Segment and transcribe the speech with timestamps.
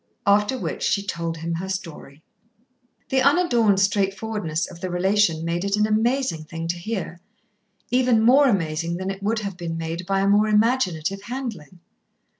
[0.25, 2.23] After which she told him her story.
[3.09, 7.19] The unadorned straightforwardness of the relation made it an amazing thing to hear,
[7.91, 11.81] even more amazing than it would have been made by a more imaginative handling.